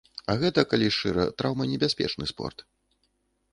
[0.33, 2.67] А гэта, калі шчыра, траўманебяспечны спорт.